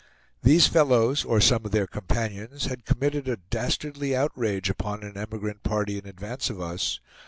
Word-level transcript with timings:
These 0.41 0.65
fellows, 0.65 1.23
or 1.23 1.39
some 1.39 1.63
of 1.63 1.69
their 1.69 1.85
companions 1.85 2.65
had 2.65 2.85
committed 2.85 3.27
a 3.27 3.37
dastardly 3.37 4.15
outrage 4.15 4.67
upon 4.67 5.03
an 5.03 5.15
emigrant 5.15 5.61
party 5.61 5.99
in 5.99 6.07
advance 6.07 6.49
of 6.49 6.59
us. 6.59 6.99